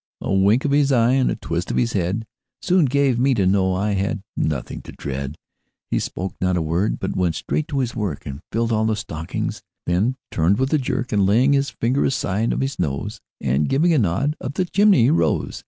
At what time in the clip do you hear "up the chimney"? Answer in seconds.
14.41-15.03